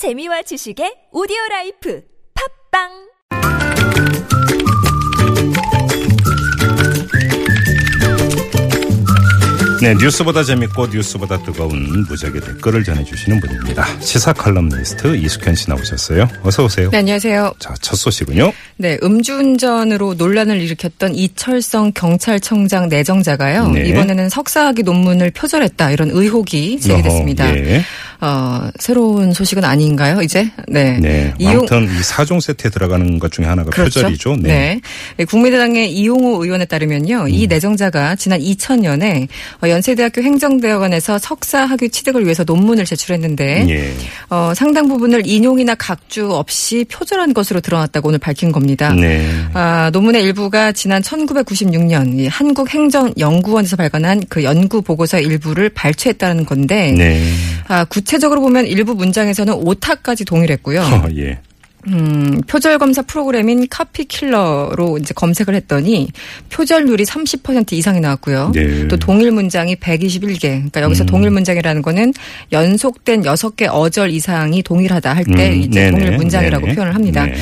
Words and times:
재미와 0.00 0.40
지식의 0.40 1.12
오디오 1.12 1.36
라이프 1.50 2.00
팟빵 2.72 2.88
네, 9.82 9.94
뉴스보다 9.94 10.42
재밌고 10.42 10.86
뉴스보다 10.86 11.42
뜨거운 11.42 12.06
무적의 12.08 12.40
댓글을 12.40 12.82
전해주시는 12.82 13.40
분입니다. 13.40 14.00
시사 14.00 14.32
칼럼니스트 14.32 15.16
이숙현 15.16 15.54
씨 15.54 15.68
나오셨어요. 15.68 16.28
어서 16.42 16.64
오세요. 16.64 16.88
네, 16.90 16.98
안녕하세요. 16.98 17.52
자, 17.58 17.74
첫 17.82 17.96
소식은요. 17.96 18.52
네, 18.78 18.98
음주운전으로 19.02 20.14
논란을 20.14 20.62
일으켰던 20.62 21.14
이철성 21.14 21.92
경찰청장 21.92 22.88
내정자가요. 22.88 23.68
네. 23.68 23.88
이번에는 23.88 24.30
석사학위 24.30 24.82
논문을 24.82 25.30
표절했다 25.32 25.90
이런 25.90 26.10
의혹이 26.10 26.80
제기됐습니다. 26.80 27.44
어허, 27.44 27.56
예. 27.58 27.82
어, 28.20 28.68
새로운 28.78 29.32
소식은 29.32 29.64
아닌가요, 29.64 30.20
이제? 30.20 30.50
네. 30.68 30.98
네. 31.00 31.34
아무튼 31.46 31.84
이 31.84 32.02
사종 32.02 32.40
세트에 32.40 32.70
들어가는 32.70 33.18
것 33.18 33.32
중에 33.32 33.46
하나가 33.46 33.70
그렇죠. 33.70 34.00
표절이죠. 34.00 34.36
네. 34.40 34.80
네, 35.16 35.24
국민의당의 35.24 35.92
이용호 35.92 36.44
의원에 36.44 36.64
따르면요. 36.66 37.28
이 37.28 37.44
음. 37.44 37.48
내정자가 37.48 38.16
지난 38.16 38.40
2000년에 38.40 39.28
연세대학교 39.62 40.22
행정대학원에서 40.22 41.18
석사 41.18 41.64
학위 41.64 41.88
취득을 41.88 42.24
위해서 42.24 42.44
논문을 42.44 42.84
제출했는데 42.84 43.66
예. 43.68 43.94
어, 44.28 44.52
상당 44.54 44.88
부분을 44.88 45.26
인용이나 45.26 45.74
각주 45.74 46.32
없이 46.32 46.84
표절한 46.90 47.32
것으로 47.32 47.60
드러났다고 47.60 48.08
오늘 48.08 48.18
밝힌 48.18 48.52
겁니다. 48.52 48.92
네. 48.92 49.26
아, 49.54 49.90
논문의 49.92 50.22
일부가 50.24 50.72
지난 50.72 51.00
1996년 51.02 52.18
이 52.18 52.26
한국 52.26 52.68
행정연구원에서 52.68 53.76
발간한 53.76 54.24
그 54.28 54.44
연구 54.44 54.82
보고서 54.82 55.18
일부를 55.20 55.70
발췌했다는 55.70 56.44
건데 56.44 56.92
네. 56.92 57.22
아, 57.68 57.84
구체 57.84 58.09
적으로 58.18 58.40
보면 58.40 58.66
일부 58.66 58.94
문장에서는 58.94 59.52
오타까지 59.54 60.24
동일했고요. 60.24 60.80
어, 60.80 61.08
예. 61.16 61.38
음, 61.88 62.42
표절 62.46 62.78
검사 62.78 63.00
프로그램인 63.00 63.66
카피킬러로 63.68 64.98
이제 64.98 65.14
검색을 65.14 65.54
했더니 65.54 66.08
표절률이 66.50 67.04
30% 67.04 67.72
이상이 67.72 68.00
나왔고요. 68.00 68.52
네. 68.54 68.86
또 68.88 68.98
동일 68.98 69.30
문장이 69.32 69.76
121개. 69.76 70.40
그러니까 70.40 70.82
여기서 70.82 71.04
음. 71.04 71.06
동일 71.06 71.30
문장이라는 71.30 71.80
거는 71.80 72.12
연속된 72.52 73.22
6개 73.22 73.68
어절 73.70 74.10
이상이 74.10 74.62
동일하다 74.62 75.14
할때 75.14 75.52
음, 75.52 75.60
이제 75.60 75.84
네네. 75.84 75.90
동일 75.90 76.16
문장이라고. 76.18 76.66
표현을 76.66 76.94
합니다. 76.94 77.24
네. 77.24 77.34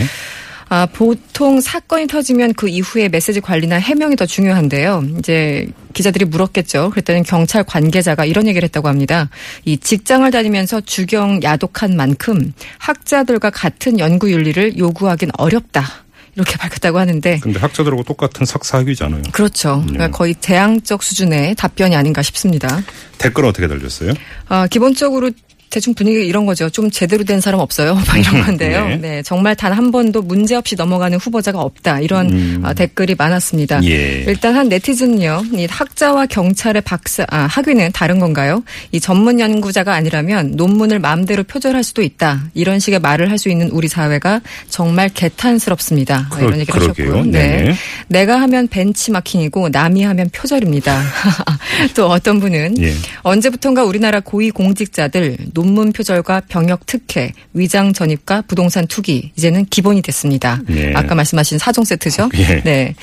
아, 0.69 0.87
보통 0.87 1.61
사건이 1.61 2.07
터지면 2.07 2.55
그 2.55 2.69
이후에 2.69 3.09
메시지 3.09 3.41
관리나 3.41 3.77
해명이 3.77 4.17
더 4.17 4.27
중요한데요. 4.27 5.05
이제 5.19 5.69
기자들이 5.95 6.27
물었겠죠. 6.27 6.91
그랬더니 6.91 7.23
경찰 7.23 7.65
관계자가 7.65 8.25
이런 8.25 8.47
얘기를 8.47 8.67
했다고 8.67 8.89
합니다. 8.89 9.31
이 9.65 9.79
직장을 9.79 10.31
다니면서 10.31 10.81
주경 10.83 11.43
야독한 11.43 11.97
만큼 11.97 12.53
학자들과 12.79 13.51
같은 13.51 13.99
연구 13.99 14.31
윤리를 14.31 14.77
요구하긴 14.79 15.31
어렵다. 15.39 16.05
이렇게 16.35 16.57
밝혔다고 16.59 16.99
하는데 16.99 17.41
근데 17.43 17.59
학자들하고 17.59 18.05
똑같은 18.05 18.47
석사학위잖아요. 18.47 19.23
그렇죠. 19.33 19.77
네. 19.87 19.93
그러니까 19.93 20.17
거의 20.17 20.35
대항적 20.35 21.03
수준의 21.03 21.57
답변이 21.57 21.97
아닌가 21.97 22.23
싶습니다. 22.23 22.81
댓글 23.17 23.45
어떻게 23.47 23.67
달렸어요? 23.67 24.13
아, 24.49 24.67
기본적으로 24.69 25.31
대충 25.71 25.95
분위기 25.95 26.27
이런 26.27 26.47
거죠. 26.47 26.69
좀 26.71 26.91
제대로 26.91 27.25
된 27.25 27.41
사람 27.41 27.61
없어요. 27.61 27.95
막 28.09 28.17
이런 28.19 28.43
건데요. 28.45 28.89
네. 28.89 28.97
네. 28.97 29.23
정말 29.23 29.55
단 29.55 29.69
한 29.69 29.91
번도 29.93 30.23
문제 30.23 30.57
없이 30.57 30.75
넘어가는 30.77 31.19
후보자가 31.19 31.61
없다. 31.61 32.01
이런 32.01 32.33
음. 32.33 32.61
아, 32.65 32.73
댓글이 32.75 33.15
많았습니다. 33.17 33.85
예. 33.85 34.25
일단 34.27 34.57
한 34.57 34.69
네티즌은요. 34.69 35.45
이 35.55 35.67
학자와 35.71 36.27
경찰의 36.27 36.83
박사 36.83 37.25
아, 37.31 37.41
학위는 37.51 37.93
다른 37.93 38.19
건가요? 38.19 38.65
이 38.93 38.99
전문 38.99 39.39
연구자가 39.39 39.95
아니라면 39.95 40.53
논문을 40.57 40.99
마음대로 40.99 41.45
표절할 41.45 41.85
수도 41.85 42.03
있다. 42.03 42.45
이런 42.55 42.79
식의 42.81 43.01
말을 43.01 43.31
할 43.31 43.39
수 43.39 43.49
있는 43.51 43.69
우리 43.71 43.87
사회가 43.87 44.41
정말 44.69 45.09
개탄스럽습니다. 45.11 46.29
그- 46.31 46.41
이런 46.41 46.59
얘기를 46.61 46.81
그러게요. 46.81 47.07
하셨고요. 47.13 47.31
네 47.31 47.63
네. 47.63 47.75
내가 48.09 48.41
하면 48.43 48.69
벤치마킹이고 48.69 49.69
남이 49.69 50.03
하면 50.03 50.29
표절입니다. 50.31 51.03
또 51.95 52.09
어떤 52.09 52.41
분은 52.41 52.77
예. 52.81 52.95
언제부턴가 53.23 53.85
우리나라 53.85 54.21
고위 54.21 54.51
공직자들 54.51 55.37
논문 55.55 55.93
표절과 55.93 56.43
병역 56.49 56.87
특혜, 56.87 57.33
위장 57.53 57.93
전입과 57.93 58.43
부동산 58.43 58.87
투기 58.87 59.33
이제는 59.37 59.67
기본이 59.67 60.03
됐습니다. 60.03 60.61
네. 60.67 60.93
아까 60.95 61.15
말씀하신 61.15 61.59
사종 61.59 61.85
세트죠. 61.85 62.31
예. 62.35 62.63
네. 62.63 62.95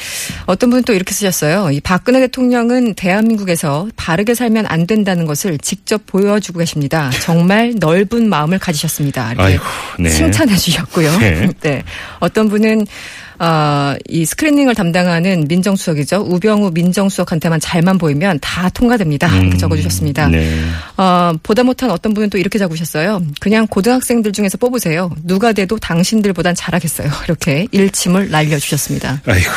어떤 0.46 0.69
분은 0.69 0.84
또 0.84 0.94
이렇게 0.94 1.13
쓰셨어요. 1.13 1.72
이 1.72 1.79
박근혜 1.79 2.19
대통령은 2.19 2.96
대한민국에서 2.96 3.88
바르게 3.96 4.34
살면 4.34 4.66
안 4.68 4.88
된다는 4.88 5.25
것을 5.25 5.58
직접 5.59 6.06
보여주고 6.06 6.59
계십니다. 6.59 7.12
정말 7.22 7.74
넓은 7.78 8.29
마음을 8.29 8.59
가지셨습니다. 8.59 9.34
이렇게 9.34 9.44
아이고, 9.44 9.63
네. 10.00 10.09
칭찬해 10.09 10.56
주셨고요. 10.56 11.18
네. 11.19 11.50
네. 11.62 11.84
어떤 12.19 12.50
분은 12.50 12.85
어, 13.40 13.96
이 14.07 14.25
스크리닝을 14.25 14.75
담당하는 14.75 15.46
민정수석이죠. 15.47 16.25
우병우 16.28 16.72
민정수석한테만 16.72 17.59
잘만 17.59 17.97
보이면 17.97 18.40
다 18.41 18.69
통과됩니다. 18.69 19.28
이렇게 19.28 19.56
음, 19.56 19.57
적어주셨습니다. 19.57 20.28
네. 20.28 20.59
어, 20.97 21.34
보다 21.44 21.63
못한 21.63 21.91
어떤 21.91 22.13
분은 22.13 22.29
또 22.29 22.38
이렇게 22.38 22.57
적으셨어요. 22.59 23.22
그냥 23.40 23.68
고등학생들 23.68 24.31
중에서 24.31 24.57
뽑으세요. 24.57 25.12
누가 25.23 25.51
돼도 25.51 25.78
당신들보단 25.78 26.56
잘하겠어요. 26.56 27.09
이렇게 27.25 27.68
일침을 27.72 28.29
날려주셨습니다. 28.29 29.22
아이고. 29.25 29.50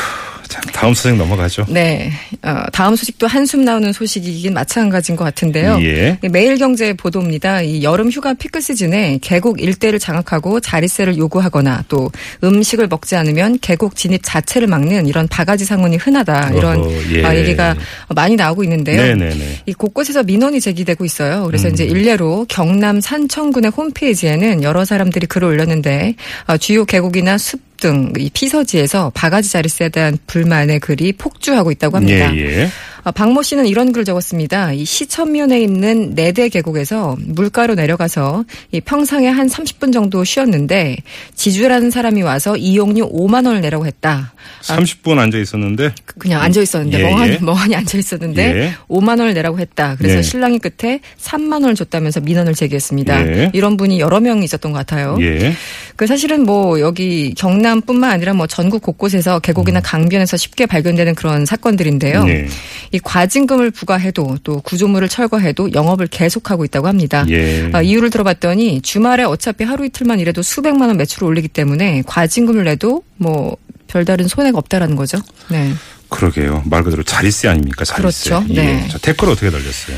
자, 0.48 0.60
다음 0.72 0.94
소식 0.94 1.16
넘어가죠. 1.16 1.66
네. 1.68 2.10
어, 2.42 2.62
다음 2.72 2.96
소식도 2.96 3.26
한숨 3.26 3.64
나오는 3.64 3.92
소식이긴 3.92 4.54
마찬가지인 4.54 5.16
것 5.16 5.24
같은데요. 5.24 5.78
예. 5.82 6.18
이 6.22 6.28
매일경제 6.28 6.94
보도입니다. 6.94 7.60
이 7.60 7.82
여름 7.82 8.10
휴가 8.10 8.32
피크 8.32 8.60
시즌에 8.60 9.18
계곡 9.20 9.60
일대를 9.60 9.98
장악하고 9.98 10.60
자릿세를 10.60 11.18
요구하거나 11.18 11.84
또 11.88 12.10
음식을 12.42 12.88
먹지 12.88 13.14
않으면 13.16 13.58
계곡 13.60 13.94
진입 13.94 14.22
자체를 14.24 14.68
막는 14.68 15.06
이런 15.06 15.28
바가지 15.28 15.64
상훈이 15.66 15.96
흔하다. 15.96 16.52
이런 16.54 16.78
어허, 16.78 16.92
예. 17.12 17.24
아, 17.24 17.36
얘기가 17.36 17.76
많이 18.14 18.34
나오고 18.34 18.64
있는데요. 18.64 19.02
네네네. 19.02 19.62
이 19.66 19.72
곳곳에서 19.74 20.22
민원이 20.22 20.60
제기되고 20.60 21.04
있어요. 21.04 21.44
그래서 21.44 21.68
음. 21.68 21.74
이제 21.74 21.84
일례로 21.84 22.46
경남 22.48 23.00
산청군의 23.00 23.70
홈페이지에는 23.70 24.62
여러 24.62 24.84
사람들이 24.84 25.26
글을 25.26 25.48
올렸는데 25.48 26.14
어, 26.46 26.56
주요 26.56 26.86
계곡이나 26.86 27.36
숲 27.36 27.67
등 27.80 28.12
이 28.18 28.30
피서지에서 28.30 29.10
바가지 29.14 29.50
자릿세에 29.50 29.88
대한 29.88 30.18
불만의 30.26 30.80
글이 30.80 31.12
폭주하고 31.12 31.70
있다고 31.72 31.96
합니다. 31.96 32.34
예, 32.34 32.40
예. 32.40 32.68
아, 33.08 33.10
박모 33.10 33.42
씨는 33.42 33.66
이런 33.66 33.92
글을 33.92 34.04
적었습니다. 34.04 34.74
이 34.74 34.84
시천면에 34.84 35.58
있는 35.62 36.10
네대 36.14 36.50
계곡에서 36.50 37.16
물가로 37.18 37.74
내려가서 37.74 38.44
이 38.70 38.82
평상에 38.82 39.28
한 39.28 39.46
30분 39.48 39.94
정도 39.94 40.24
쉬었는데 40.24 40.98
지주라는 41.34 41.90
사람이 41.90 42.20
와서 42.20 42.58
이용료 42.58 43.10
5만 43.10 43.46
원을 43.46 43.62
내라고 43.62 43.86
했다. 43.86 44.34
30분 44.62 45.18
앉아 45.18 45.38
있었는데 45.38 45.94
그냥 46.18 46.42
앉아 46.42 46.60
있었는데 46.60 47.00
예, 47.00 47.02
멍하니 47.04 47.32
예. 47.32 47.38
멍하니 47.38 47.76
앉아 47.76 47.96
있었는데 47.96 48.42
예. 48.42 48.74
5만 48.90 49.20
원을 49.20 49.32
내라고 49.32 49.58
했다. 49.58 49.96
그래서 49.96 50.18
예. 50.18 50.22
신랑이 50.22 50.58
끝에 50.58 51.00
3만 51.18 51.52
원을 51.62 51.76
줬다면서 51.76 52.20
민원을 52.20 52.54
제기했습니다. 52.54 53.26
예. 53.26 53.50
이런 53.54 53.78
분이 53.78 54.00
여러 54.00 54.20
명 54.20 54.42
있었던 54.42 54.70
것 54.72 54.78
같아요. 54.78 55.16
예. 55.22 55.54
그 55.96 56.06
사실은 56.06 56.44
뭐 56.44 56.78
여기 56.80 57.32
경남뿐만 57.34 58.10
아니라 58.10 58.34
뭐 58.34 58.46
전국 58.46 58.82
곳곳에서 58.82 59.38
계곡이나 59.38 59.80
강변에서 59.80 60.36
쉽게 60.36 60.66
발견되는 60.66 61.14
그런 61.14 61.46
사건들인데요. 61.46 62.22
음. 62.22 62.48
네. 62.98 62.98
이 62.98 63.00
과징금을 63.02 63.70
부과해도 63.70 64.38
또 64.42 64.60
구조물을 64.60 65.08
철거해도 65.08 65.72
영업을 65.72 66.06
계속하고 66.08 66.64
있다고 66.64 66.88
합니다. 66.88 67.24
예. 67.30 67.70
아, 67.72 67.80
이유를 67.80 68.10
들어봤더니 68.10 68.82
주말에 68.82 69.24
어차피 69.24 69.64
하루 69.64 69.86
이틀만 69.86 70.20
일해도 70.20 70.42
수백만 70.42 70.88
원 70.88 70.96
매출을 70.96 71.26
올리기 71.28 71.48
때문에 71.48 72.02
과징금을 72.06 72.64
내도 72.64 73.02
뭐 73.16 73.56
별다른 73.86 74.28
손해가 74.28 74.58
없다라는 74.58 74.96
거죠. 74.96 75.18
네. 75.48 75.72
그러게요. 76.08 76.62
말 76.66 76.82
그대로 76.82 77.02
자릿세 77.02 77.48
아닙니까? 77.48 77.84
자릿세. 77.84 78.30
그렇죠. 78.30 78.52
네. 78.52 78.84
예. 78.84 78.88
자, 78.88 78.98
댓글 78.98 79.28
어떻게 79.28 79.50
달렸어요? 79.50 79.96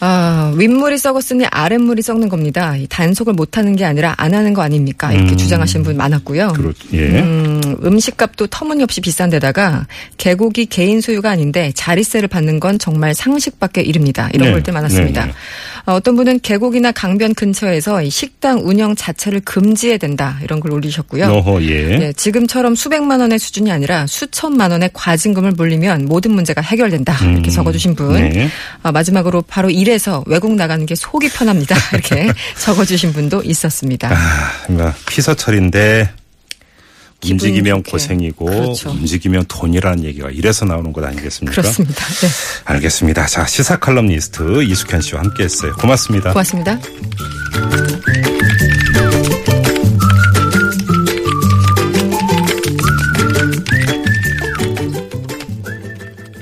아, 0.00 0.52
윗물이 0.56 0.98
썩었으니 0.98 1.46
아랫물이 1.50 2.02
썩는 2.02 2.28
겁니다. 2.28 2.76
이 2.76 2.86
단속을 2.88 3.32
못하는 3.32 3.74
게 3.74 3.84
아니라 3.84 4.14
안 4.16 4.32
하는 4.32 4.54
거 4.54 4.62
아닙니까? 4.62 5.12
이렇게 5.12 5.32
음. 5.32 5.36
주장하시는 5.36 5.84
분 5.84 5.96
많았고요. 5.96 6.52
그렇, 6.54 6.72
예. 6.92 7.20
음, 7.20 7.76
음식값도 7.84 8.46
터무니없이 8.46 9.00
비싼 9.00 9.28
데다가 9.30 9.86
계곡이 10.16 10.66
개인 10.66 11.00
소유가 11.00 11.30
아닌데 11.30 11.72
자릿세를 11.74 12.28
받는 12.28 12.60
건 12.60 12.78
정말 12.78 13.14
상식 13.14 13.58
밖의 13.58 13.86
일입니다. 13.88 14.30
이런 14.32 14.48
네. 14.48 14.54
글들 14.54 14.72
많았습니다. 14.72 15.22
네, 15.22 15.26
네. 15.26 15.34
어, 15.88 15.94
어떤 15.94 16.16
분은 16.16 16.40
계곡이나 16.40 16.92
강변 16.92 17.32
근처에서 17.32 18.02
이 18.02 18.10
식당 18.10 18.60
운영 18.62 18.94
자체를 18.94 19.40
금지해야 19.40 19.96
된다. 19.96 20.38
이런 20.42 20.60
걸 20.60 20.72
올리셨고요. 20.72 21.24
어허, 21.24 21.62
예. 21.62 21.96
네, 21.96 22.12
지금처럼 22.12 22.74
수백만 22.74 23.20
원의 23.20 23.38
수준이 23.38 23.72
아니라 23.72 24.06
수천만 24.06 24.70
원의 24.70 24.90
과징금을 24.92 25.52
물리면 25.52 26.04
모든 26.04 26.32
문제가 26.32 26.60
해결된다. 26.60 27.16
이렇게 27.24 27.48
음, 27.48 27.50
적어주신 27.50 27.94
분. 27.94 28.12
네. 28.12 28.50
아, 28.82 28.92
마지막으로 28.92 29.40
바로 29.48 29.70
이래서 29.70 30.22
외국 30.26 30.54
나가는 30.54 30.84
게 30.84 30.94
속이 30.94 31.30
편합니다. 31.30 31.74
이렇게 31.94 32.28
적어주신 32.58 33.14
분도 33.14 33.42
있었습니다. 33.42 34.10
아, 34.12 34.94
피서철인데 35.08 36.10
움직이면 37.24 37.78
좋게. 37.78 37.90
고생이고 37.90 38.44
그렇죠. 38.44 38.90
움직이면 38.90 39.46
돈이라는 39.48 40.04
얘기가 40.04 40.30
이래서 40.30 40.64
나오는 40.64 40.92
것 40.92 41.04
아니겠습니까? 41.04 41.60
그렇습니다. 41.60 42.04
네. 42.04 42.28
알겠습니다. 42.64 43.26
자, 43.26 43.46
시사 43.46 43.78
칼럼니스트 43.78 44.62
이숙현 44.62 45.00
씨와 45.00 45.22
함께 45.22 45.44
했어요. 45.44 45.74
고맙습니다. 45.78 46.30
고맙습니다. 46.32 46.78